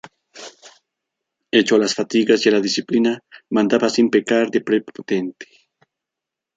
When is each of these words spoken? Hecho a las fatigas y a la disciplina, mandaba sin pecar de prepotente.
Hecho 1.51 1.75
a 1.75 1.77
las 1.77 1.93
fatigas 1.93 2.43
y 2.43 2.49
a 2.49 2.53
la 2.53 2.59
disciplina, 2.59 3.19
mandaba 3.51 3.87
sin 3.87 4.09
pecar 4.09 4.49
de 4.49 4.61
prepotente. 4.61 5.45